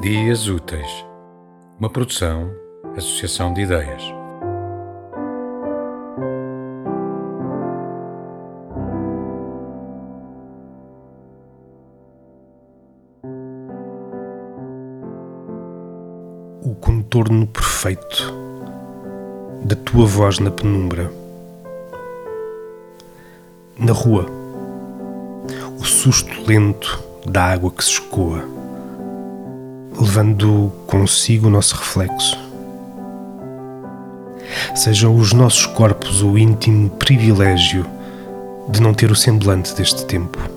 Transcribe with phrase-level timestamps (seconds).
[0.00, 1.04] Dias Úteis,
[1.78, 2.50] uma produção,
[2.96, 4.02] associação de ideias.
[16.62, 18.32] O contorno perfeito
[19.62, 21.12] da tua voz na penumbra.
[23.78, 24.24] Na rua,
[25.78, 28.59] o susto lento da água que se escoa,
[30.10, 32.36] levando consigo o nosso reflexo.
[34.74, 37.86] Sejam os nossos corpos o íntimo privilégio
[38.68, 40.50] de não ter o semblante deste tempo.